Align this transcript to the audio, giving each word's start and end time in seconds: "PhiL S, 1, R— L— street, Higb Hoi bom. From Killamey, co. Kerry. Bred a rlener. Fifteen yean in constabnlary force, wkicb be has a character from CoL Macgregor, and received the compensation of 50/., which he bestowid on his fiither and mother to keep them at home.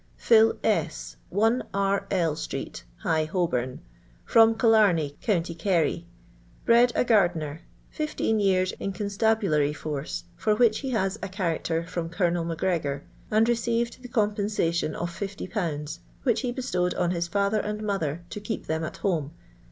"PhiL 0.19 0.57
S, 0.63 1.17
1, 1.29 1.63
R— 1.75 2.07
L— 2.09 2.35
street, 2.35 2.83
Higb 3.03 3.27
Hoi 3.27 3.45
bom. 3.45 3.81
From 4.25 4.55
Killamey, 4.55 5.15
co. 5.21 5.39
Kerry. 5.53 6.07
Bred 6.65 6.91
a 6.95 7.05
rlener. 7.05 7.59
Fifteen 7.91 8.39
yean 8.39 8.65
in 8.79 8.93
constabnlary 8.93 9.75
force, 9.75 10.23
wkicb 10.39 10.81
be 10.81 10.89
has 10.89 11.17
a 11.21 11.29
character 11.29 11.85
from 11.85 12.09
CoL 12.09 12.31
Macgregor, 12.43 13.03
and 13.29 13.47
received 13.47 14.01
the 14.01 14.07
compensation 14.07 14.95
of 14.95 15.11
50/., 15.11 15.99
which 16.23 16.41
he 16.41 16.51
bestowid 16.51 16.95
on 16.95 17.11
his 17.11 17.29
fiither 17.29 17.63
and 17.63 17.83
mother 17.83 18.23
to 18.31 18.39
keep 18.39 18.65
them 18.65 18.83
at 18.83 18.97
home. 18.97 19.33